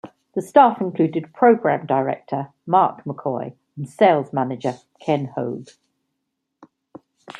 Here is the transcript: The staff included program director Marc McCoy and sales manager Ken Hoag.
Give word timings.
The 0.33 0.41
staff 0.41 0.81
included 0.81 1.31
program 1.31 1.85
director 1.85 2.47
Marc 2.65 3.03
McCoy 3.03 3.53
and 3.77 3.87
sales 3.87 4.33
manager 4.33 4.79
Ken 4.99 5.25
Hoag. 5.35 5.69